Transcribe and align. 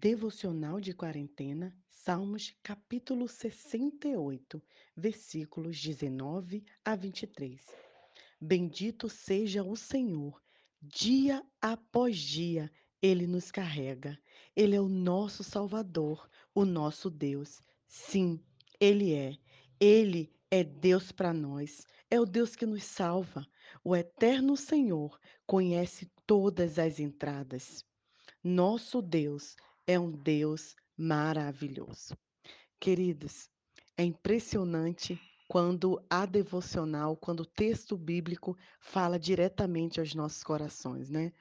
Devocional 0.00 0.80
de 0.80 0.94
Quarentena, 0.94 1.76
Salmos 1.90 2.54
capítulo 2.62 3.26
68, 3.26 4.62
versículos 4.96 5.76
19 5.82 6.64
a 6.84 6.94
23. 6.94 7.60
Bendito 8.40 9.08
seja 9.08 9.64
o 9.64 9.74
Senhor, 9.74 10.40
dia 10.80 11.44
após 11.60 12.16
dia 12.16 12.70
ele 13.02 13.26
nos 13.26 13.50
carrega. 13.50 14.16
Ele 14.54 14.76
é 14.76 14.80
o 14.80 14.88
nosso 14.88 15.42
Salvador, 15.42 16.30
o 16.54 16.64
nosso 16.64 17.10
Deus. 17.10 17.60
Sim, 17.88 18.40
ele 18.78 19.14
é. 19.14 19.36
Ele 19.80 20.32
é 20.48 20.62
Deus 20.62 21.10
para 21.10 21.34
nós. 21.34 21.84
É 22.08 22.20
o 22.20 22.24
Deus 22.24 22.54
que 22.54 22.66
nos 22.66 22.84
salva. 22.84 23.44
O 23.82 23.96
eterno 23.96 24.56
Senhor 24.56 25.18
conhece 25.44 26.08
todas 26.24 26.78
as 26.78 27.00
entradas. 27.00 27.84
Nosso 28.44 29.02
Deus 29.02 29.56
é 29.88 29.98
um 29.98 30.10
Deus 30.10 30.76
maravilhoso. 30.94 32.14
Queridos, 32.78 33.48
é 33.96 34.04
impressionante 34.04 35.18
quando 35.48 36.04
a 36.10 36.26
devocional, 36.26 37.16
quando 37.16 37.40
o 37.40 37.46
texto 37.46 37.96
bíblico 37.96 38.54
fala 38.80 39.18
diretamente 39.18 39.98
aos 39.98 40.14
nossos 40.14 40.44
corações, 40.44 41.08
né? 41.08 41.32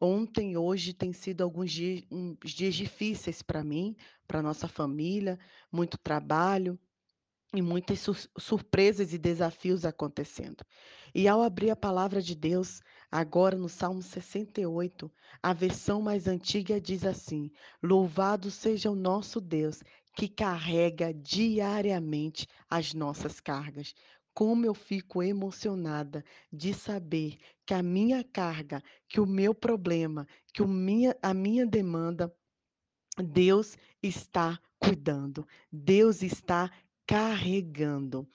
Ontem, 0.00 0.56
hoje 0.56 0.92
tem 0.92 1.12
sido 1.12 1.42
alguns 1.42 1.72
dias, 1.72 2.04
uns 2.08 2.52
dias 2.52 2.76
difíceis 2.76 3.42
para 3.42 3.64
mim, 3.64 3.96
para 4.28 4.40
nossa 4.40 4.68
família, 4.68 5.36
muito 5.72 5.98
trabalho, 5.98 6.78
e 7.54 7.62
muitas 7.62 8.04
surpresas 8.38 9.12
e 9.12 9.18
desafios 9.18 9.84
acontecendo. 9.84 10.64
E 11.14 11.26
ao 11.26 11.42
abrir 11.42 11.70
a 11.70 11.76
palavra 11.76 12.20
de 12.20 12.34
Deus, 12.34 12.80
agora 13.10 13.56
no 13.56 13.68
Salmo 13.68 14.02
68, 14.02 15.10
a 15.42 15.52
versão 15.52 16.02
mais 16.02 16.26
antiga 16.26 16.80
diz 16.80 17.04
assim: 17.04 17.50
Louvado 17.82 18.50
seja 18.50 18.90
o 18.90 18.94
nosso 18.94 19.40
Deus, 19.40 19.82
que 20.14 20.28
carrega 20.28 21.14
diariamente 21.14 22.46
as 22.68 22.92
nossas 22.92 23.40
cargas. 23.40 23.94
Como 24.34 24.64
eu 24.64 24.74
fico 24.74 25.22
emocionada 25.22 26.24
de 26.52 26.72
saber 26.72 27.38
que 27.66 27.74
a 27.74 27.82
minha 27.82 28.22
carga, 28.22 28.82
que 29.08 29.20
o 29.20 29.26
meu 29.26 29.54
problema, 29.54 30.26
que 30.52 30.62
o 30.62 30.68
minha, 30.68 31.16
a 31.22 31.34
minha 31.34 31.66
demanda, 31.66 32.32
Deus 33.16 33.76
está 34.02 34.60
cuidando, 34.78 35.46
Deus 35.72 36.22
está 36.22 36.70
carregando. 37.04 38.28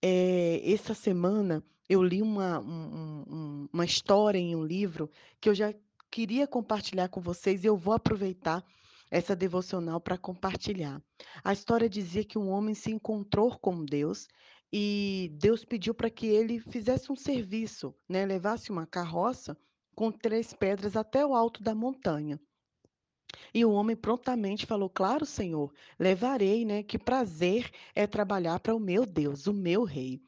Eh, 0.00 0.62
essa 0.64 0.94
semana 0.94 1.62
eu 1.90 2.04
li 2.04 2.22
uma 2.22 2.60
um 2.60 3.24
um 3.28 3.68
uma 3.72 3.84
história 3.84 4.38
em 4.38 4.54
um 4.54 4.64
livro 4.64 5.10
que 5.40 5.48
eu 5.48 5.54
já 5.54 5.74
queria 6.08 6.46
compartilhar 6.46 7.08
com 7.08 7.20
vocês 7.20 7.64
e 7.64 7.66
eu 7.66 7.76
vou 7.76 7.92
aproveitar 7.94 8.64
essa 9.10 9.34
devocional 9.34 10.00
para 10.00 10.16
compartilhar. 10.16 11.02
A 11.42 11.52
história 11.52 11.88
dizia 11.88 12.24
que 12.24 12.38
um 12.38 12.48
homem 12.48 12.74
se 12.76 12.92
encontrou 12.92 13.58
com 13.58 13.84
Deus 13.84 14.28
e 14.72 15.32
Deus 15.32 15.64
pediu 15.64 15.92
para 15.92 16.08
que 16.08 16.28
ele 16.28 16.60
fizesse 16.60 17.10
um 17.10 17.16
serviço, 17.16 17.92
né, 18.08 18.24
levasse 18.24 18.70
uma 18.70 18.86
carroça 18.86 19.56
com 19.92 20.12
3 20.12 20.52
pedras 20.54 20.94
até 20.94 21.26
o 21.26 21.34
alto 21.34 21.60
da 21.60 21.74
montanha. 21.74 22.38
E 23.52 23.64
o 23.64 23.72
homem 23.72 23.96
prontamente 23.96 24.64
falou: 24.64 24.88
Claro, 24.88 25.26
Senhor, 25.26 25.72
levarei, 25.98 26.64
né? 26.64 26.84
Que 26.84 26.98
prazer 26.98 27.68
é 27.96 28.06
trabalhar 28.06 28.60
para 28.60 28.76
o 28.76 28.80
meu 28.80 29.04
Deus, 29.04 29.48
o 29.48 29.52
meu 29.52 29.82
rei. 29.82 30.20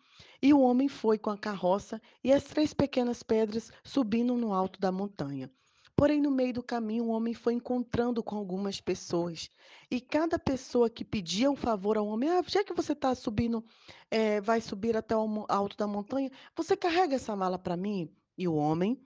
E 0.42 0.52
o 0.52 0.60
homem 0.60 0.88
foi 0.88 1.18
com 1.18 1.30
a 1.30 1.38
carroça 1.38 2.02
e 2.24 2.32
as 2.32 2.42
três 2.42 2.74
pequenas 2.74 3.22
pedras 3.22 3.70
subindo 3.84 4.36
no 4.36 4.52
alto 4.52 4.80
da 4.80 4.90
montanha. 4.90 5.48
Porém, 5.94 6.20
no 6.20 6.32
meio 6.32 6.54
do 6.54 6.62
caminho, 6.62 7.04
o 7.04 7.10
homem 7.10 7.32
foi 7.32 7.54
encontrando 7.54 8.24
com 8.24 8.34
algumas 8.36 8.80
pessoas. 8.80 9.48
E 9.88 10.00
cada 10.00 10.38
pessoa 10.38 10.90
que 10.90 11.04
pedia 11.04 11.48
um 11.48 11.54
favor 11.54 11.96
ao 11.96 12.08
homem, 12.08 12.28
ah, 12.28 12.42
já 12.44 12.64
que 12.64 12.74
você 12.74 12.92
está 12.92 13.14
subindo, 13.14 13.64
eh, 14.10 14.40
vai 14.40 14.60
subir 14.60 14.96
até 14.96 15.16
o 15.16 15.46
alto 15.48 15.76
da 15.76 15.86
montanha, 15.86 16.30
você 16.56 16.76
carrega 16.76 17.14
essa 17.14 17.36
mala 17.36 17.58
para 17.58 17.76
mim? 17.76 18.12
E 18.36 18.48
o 18.48 18.54
homem 18.54 19.00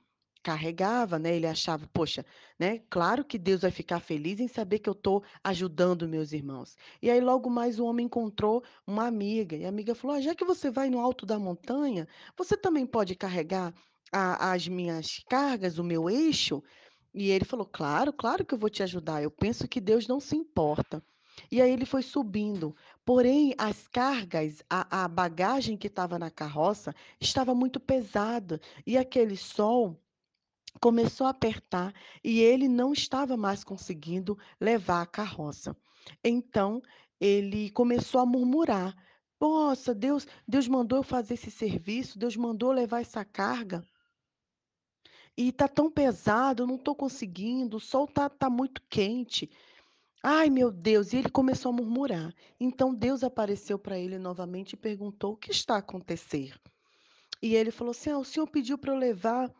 carregava, 0.47 1.19
né, 1.19 1.35
ele 1.37 1.47
achava: 1.47 1.89
"Poxa, 1.93 2.25
né, 2.59 2.79
claro 2.91 3.25
que 3.25 3.39
Deus 3.39 3.63
vai 3.63 3.71
ficar 3.71 4.01
feliz 4.01 4.39
em 4.41 4.47
saber 4.49 4.79
que 4.79 4.89
eu 4.89 4.93
estou 4.93 5.23
ajudando 5.43 6.09
meus 6.09 6.33
irmãos". 6.33 6.77
E 7.03 7.11
aí 7.11 7.21
logo 7.21 7.51
mais 7.51 7.79
o 7.81 7.85
homem 7.87 8.07
encontrou 8.07 8.63
uma 8.87 9.07
amiga, 9.07 9.57
e 9.57 9.65
a 9.65 9.69
amiga 9.69 9.95
falou: 9.95 10.17
"Ah, 10.17 10.21
já 10.21 10.35
que 10.35 10.45
você 10.45 10.71
vai 10.71 10.89
no 10.91 11.01
alto 11.01 11.27
da 11.27 11.39
montanha, 11.39 12.07
você 12.39 12.57
também 12.57 12.87
pode 12.87 13.15
carregar 13.17 13.75
a 14.13 14.53
as 14.53 14.69
minhas 14.69 15.07
cargas, 15.29 15.79
o 15.79 15.85
meu 15.85 16.09
eixo?". 16.11 16.63
E 17.15 17.31
ele 17.31 17.45
falou: 17.45 17.67
"Claro, 17.67 18.13
claro 18.13 18.45
que 18.47 18.55
eu 18.55 18.59
vou 18.59 18.71
te 18.71 18.83
ajudar, 18.83 19.23
eu 19.23 19.31
penso 19.31 19.67
que 19.69 19.81
Deus 19.81 20.07
não 20.07 20.21
se 20.21 20.37
importa". 20.37 21.03
E 21.51 21.61
aí 21.61 21.71
ele 21.71 21.85
foi 21.87 22.03
subindo, 22.03 22.75
porém 23.05 23.55
as 23.59 23.87
cargas, 23.89 24.63
a 24.71 25.05
a 25.05 25.09
bagagem 25.09 25.77
que 25.77 25.87
estava 25.89 26.19
na 26.19 26.31
carroça 26.31 26.95
estava 27.21 27.55
muito 27.55 27.79
pesada, 27.81 28.61
e 28.87 28.97
aquele 28.97 29.37
sol 29.37 30.01
começou 30.81 31.27
a 31.27 31.31
apertar 31.31 31.93
e 32.23 32.41
ele 32.41 32.69
não 32.69 32.93
estava 32.93 33.37
mais 33.37 33.65
conseguindo 33.65 34.39
levar 34.61 35.03
a 35.03 35.07
carroça. 35.07 35.77
Então, 36.25 36.83
ele 37.21 37.71
começou 37.71 38.21
a 38.21 38.27
murmurar: 38.27 38.95
"Nossa, 39.41 39.95
Deus 39.95 40.27
Deus 40.47 40.69
mandou 40.69 40.99
eu 40.99 41.03
fazer 41.03 41.35
esse 41.35 41.51
serviço, 41.51 42.19
Deus 42.19 42.37
mandou 42.37 42.73
levar 42.73 43.01
essa 43.01 43.25
carga, 43.25 43.85
e 45.37 45.53
tá 45.53 45.69
tão 45.69 45.91
pesado, 45.91 46.67
não 46.67 46.77
estou 46.77 46.95
conseguindo, 46.95 47.77
o 47.77 47.81
sol 47.81 48.07
tá 48.07 48.29
tá 48.29 48.49
muito 48.51 48.83
quente. 48.89 49.51
Ai, 50.23 50.51
meu 50.51 50.71
Deus!" 50.71 51.13
E 51.13 51.19
ele 51.19 51.31
começou 51.31 51.71
a 51.71 51.75
murmurar. 51.77 52.35
Então 52.61 52.95
Deus 52.95 53.23
apareceu 53.25 53.79
para 53.79 53.99
ele 53.99 54.19
novamente 54.19 54.73
e 54.75 54.77
perguntou: 54.77 55.33
"O 55.35 55.37
que 55.37 55.51
está 55.51 55.77
a 55.77 55.79
acontecer?" 55.79 56.59
E 57.43 57.55
ele 57.55 57.71
falou 57.71 57.91
assim: 57.93 58.11
"Ah, 58.11 58.19
o 58.19 58.25
Senhor 58.25 58.47
pediu 58.49 58.79
para 58.79 58.93
eu 58.93 58.99
levar 58.99 59.51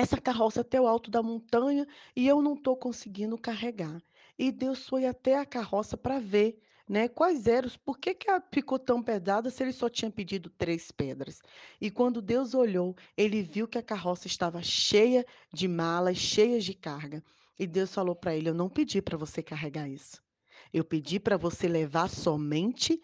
essa 0.00 0.20
carroça 0.20 0.60
até 0.60 0.80
o 0.80 0.86
alto 0.86 1.10
da 1.10 1.22
montanha 1.22 1.86
e 2.14 2.26
eu 2.26 2.42
não 2.42 2.54
estou 2.54 2.76
conseguindo 2.76 3.38
carregar. 3.38 4.02
E 4.38 4.52
Deus 4.52 4.86
foi 4.86 5.06
até 5.06 5.38
a 5.38 5.46
carroça 5.46 5.96
para 5.96 6.18
ver, 6.18 6.58
né, 6.88 7.08
quais 7.08 7.46
eram 7.46 7.68
por 7.84 7.98
que 7.98 8.14
que 8.14 8.28
ela 8.30 8.42
ficou 8.52 8.78
tão 8.78 9.02
pesada 9.02 9.50
se 9.50 9.62
ele 9.62 9.72
só 9.72 9.88
tinha 9.88 10.10
pedido 10.10 10.50
3 10.50 10.90
pedras. 10.90 11.40
E 11.80 11.90
quando 11.90 12.22
Deus 12.22 12.54
olhou, 12.54 12.94
ele 13.16 13.42
viu 13.42 13.66
que 13.66 13.78
a 13.78 13.82
carroça 13.82 14.26
estava 14.26 14.62
cheia 14.62 15.24
de 15.52 15.66
malas, 15.66 16.16
cheias 16.16 16.64
de 16.64 16.74
carga. 16.74 17.24
E 17.58 17.66
Deus 17.66 17.92
falou 17.92 18.14
para 18.14 18.36
ele: 18.36 18.50
"Eu 18.50 18.54
não 18.54 18.68
pedi 18.68 19.00
para 19.00 19.16
você 19.16 19.42
carregar 19.42 19.88
isso. 19.88 20.22
Eu 20.72 20.84
pedi 20.84 21.18
para 21.18 21.36
você 21.36 21.66
levar 21.66 22.08
somente 22.08 23.00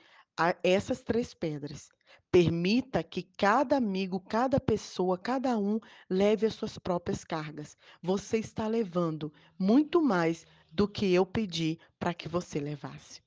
essas 0.63 1.03
3 1.03 1.33
pedras. 1.35 1.89
Permita 2.33 3.03
que 3.03 3.23
cada 3.23 3.77
amigo, 3.77 4.19
cada 4.19 4.59
pessoa, 4.59 5.19
cada 5.19 5.59
um 5.59 5.79
leve 6.09 6.47
as 6.47 6.55
suas 6.55 6.79
próprias 6.79 7.25
cargas. 7.25 7.77
Você 8.03 8.39
está 8.39 8.67
levando 8.67 9.31
muito 9.59 10.01
mais 10.01 10.47
do 10.71 10.89
que 10.89 11.13
eu 11.13 11.27
pedi 11.27 11.79
para 11.99 12.15
que 12.15 12.31
você 12.31 12.59
levasse. 12.59 13.21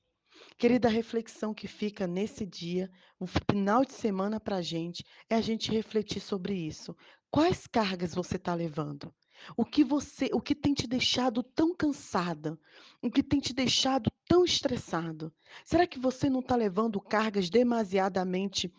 Querida, 0.58 0.88
a 0.88 0.90
reflexão 0.90 1.54
que 1.54 1.68
fica 1.68 2.04
nesse 2.04 2.44
dia, 2.44 2.90
o 3.16 3.28
final 3.28 3.84
de 3.84 3.92
semana 3.92 4.40
para 4.40 4.56
a 4.56 4.62
gente, 4.62 5.04
é 5.30 5.36
a 5.36 5.40
gente 5.40 5.70
refletir 5.70 6.20
sobre 6.20 6.56
isso. 6.56 6.96
Quais 7.30 7.64
cargas 7.68 8.12
você 8.12 8.34
está 8.34 8.56
levando? 8.56 9.14
O 9.56 9.64
que 9.64 9.84
você, 9.84 10.30
o 10.32 10.40
que 10.40 10.54
tem 10.54 10.74
te 10.74 10.88
deixado 10.88 11.44
tão 11.44 11.76
cansada? 11.76 12.58
O 13.00 13.08
que 13.08 13.22
tem 13.22 13.38
te 13.38 13.52
deixado 13.52 14.10
tão 14.26 14.44
estressado? 14.44 15.32
Será 15.64 15.86
que 15.86 16.00
você 16.00 16.28
não 16.28 16.40
está 16.40 16.56
levando 16.56 17.00
cargas 17.00 17.48
demasiadamente 17.48 18.72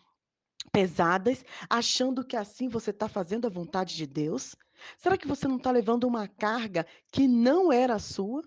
pesadas, 0.72 1.44
achando 1.68 2.24
que 2.24 2.36
assim 2.36 2.68
você 2.68 2.90
está 2.90 3.08
fazendo 3.08 3.46
a 3.46 3.50
vontade 3.50 3.96
de 3.96 4.06
Deus? 4.06 4.54
Será 4.96 5.16
que 5.16 5.26
você 5.26 5.48
não 5.48 5.56
está 5.56 5.70
levando 5.70 6.04
uma 6.04 6.28
carga 6.28 6.86
que 7.10 7.26
não 7.26 7.72
era 7.72 7.98
sua? 7.98 8.42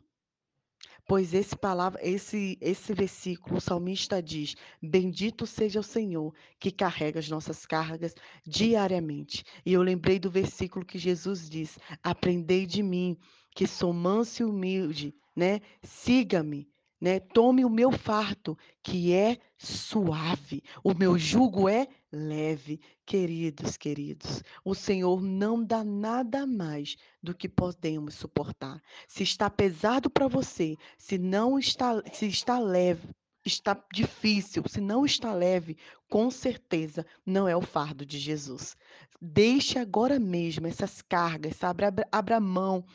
Pois 1.07 1.33
esse 1.33 1.57
palavra 1.57 1.99
esse 2.01 2.57
esse 2.61 2.93
versículo, 2.93 3.57
o 3.57 3.61
salmista 3.61 4.21
diz: 4.21 4.55
"Bendito 4.81 5.45
seja 5.45 5.79
o 5.79 5.83
Senhor, 5.83 6.33
que 6.59 6.71
carrega 6.71 7.19
as 7.19 7.27
nossas 7.27 7.65
cargas 7.65 8.13
diariamente". 8.45 9.43
E 9.65 9.73
eu 9.73 9.81
lembrei 9.81 10.19
do 10.19 10.31
versículo 10.31 10.85
que 10.85 10.97
Jesus 10.97 11.49
diz: 11.49 11.77
"Aprendei 12.01 12.65
de 12.65 12.81
mim, 12.81 13.17
que 13.53 13.67
sou 13.67 13.91
manso 13.91 14.43
e 14.43 14.45
humilde, 14.45 15.13
né, 15.35 15.59
siga-me, 15.83 16.70
né, 17.01 17.19
tome 17.19 17.65
o 17.65 17.69
meu 17.69 17.91
fardo, 17.91 18.57
que 18.83 19.11
é 19.11 19.37
suave, 19.57 20.63
o 20.83 20.93
meu 20.93 21.17
jugo 21.17 21.67
é 21.67 21.87
leve". 22.11 22.79
Queridos, 23.05 23.75
queridos, 23.75 24.43
o 24.63 24.73
Senhor 24.73 25.21
não 25.21 25.61
dá 25.63 25.83
nada 25.83 26.45
mais 26.47 26.95
do 27.21 27.35
que 27.35 27.49
podemos 27.49 28.13
suportar. 28.13 28.81
Se 29.07 29.23
está 29.23 29.49
pesado 29.49 30.09
para 30.09 30.27
você, 30.27 30.77
se 30.97 31.17
não 31.17 31.59
está 31.59 32.01
se 32.13 32.27
está 32.27 32.59
leve, 32.59 33.09
está 33.45 33.83
difícil, 33.91 34.63
se 34.67 34.79
não 34.79 35.05
está 35.05 35.33
leve, 35.33 35.77
com 36.09 36.29
certeza 36.29 37.05
não 37.25 37.47
é 37.47 37.55
o 37.55 37.61
fardo 37.61 38.05
de 38.05 38.19
Jesus. 38.19 38.75
Deixe 39.19 39.79
agora 39.79 40.19
mesmo 40.19 40.67
essas 40.67 41.01
cargas, 41.01 41.63
abra 41.63 41.93
abra 42.11 42.39
mão 42.39 42.85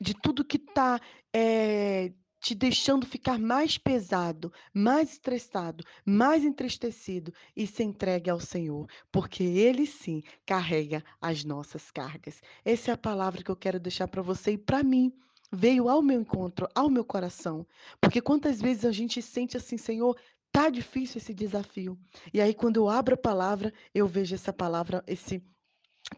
de 0.00 0.14
tudo 0.14 0.44
que 0.44 0.56
está, 0.56 1.00
eh, 1.32 2.12
te 2.44 2.54
deixando 2.54 3.06
ficar 3.06 3.38
mais 3.38 3.78
pesado, 3.78 4.52
mais 4.74 5.12
estressado, 5.12 5.82
mais 6.04 6.44
entristecido 6.44 7.32
e 7.56 7.66
se 7.66 7.82
entregue 7.82 8.28
ao 8.28 8.38
Senhor, 8.38 8.86
porque 9.10 9.42
Ele 9.42 9.86
sim 9.86 10.22
carrega 10.44 11.02
as 11.22 11.42
nossas 11.42 11.90
cargas. 11.90 12.42
Essa 12.62 12.90
é 12.90 12.94
a 12.94 12.98
palavra 12.98 13.42
que 13.42 13.50
eu 13.50 13.56
quero 13.56 13.80
deixar 13.80 14.08
para 14.08 14.20
você 14.20 14.52
e 14.52 14.58
para 14.58 14.82
mim. 14.82 15.10
Veio 15.50 15.88
ao 15.88 16.02
meu 16.02 16.20
encontro, 16.20 16.68
ao 16.74 16.90
meu 16.90 17.04
coração. 17.04 17.66
Porque 17.98 18.20
quantas 18.20 18.60
vezes 18.60 18.84
a 18.84 18.92
gente 18.92 19.22
sente 19.22 19.56
assim, 19.56 19.78
Senhor, 19.78 20.14
tá 20.52 20.68
difícil 20.68 21.16
esse 21.18 21.32
desafio. 21.32 21.98
E 22.30 22.42
aí, 22.42 22.52
quando 22.52 22.76
eu 22.76 22.90
abro 22.90 23.14
a 23.14 23.16
palavra, 23.16 23.72
eu 23.94 24.06
vejo 24.06 24.34
essa 24.34 24.52
palavra, 24.52 25.02
esse 25.06 25.42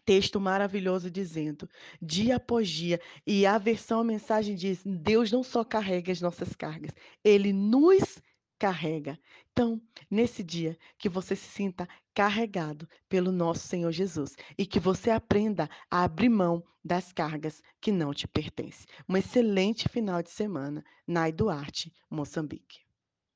texto 0.05 0.41
maravilhoso 0.41 1.11
dizendo, 1.11 1.69
dia 2.01 2.37
após 2.37 2.69
dia, 2.69 3.01
e 3.27 3.47
a 3.47 3.59
versão 3.59 4.01
a 4.01 4.05
mensagem 4.05 4.55
diz: 4.55 4.83
Deus 4.85 5.31
não 5.31 5.43
só 5.43 5.65
carrega 5.65 6.13
as 6.13 6.21
nossas 6.21 6.55
cargas, 6.55 6.91
ele 7.25 7.53
nos 7.53 8.21
carrega. 8.59 9.19
Então, 9.53 9.81
nesse 10.11 10.43
dia, 10.43 10.79
que 10.99 11.09
você 11.09 11.37
se 11.37 11.47
sinta 11.47 11.89
carregado 12.15 12.89
pelo 13.09 13.31
nosso 13.31 13.67
Senhor 13.67 13.93
Jesus 13.93 14.37
e 14.57 14.67
que 14.67 14.81
você 14.81 15.11
aprenda 15.11 15.69
a 15.91 16.05
abrir 16.05 16.29
mão 16.29 16.65
das 16.85 17.13
cargas 17.13 17.63
que 17.81 17.93
não 17.93 18.15
te 18.15 18.27
pertencem. 18.27 18.87
Um 19.09 19.17
excelente 19.17 19.89
final 19.89 20.23
de 20.23 20.31
semana. 20.31 20.85
Nai 21.07 21.33
Duarte, 21.33 21.93
Moçambique. 22.11 22.86